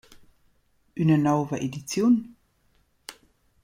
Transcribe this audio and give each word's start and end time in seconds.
Üna 1.01 1.17
nouva 1.25 1.57
ediziun? 1.57 2.15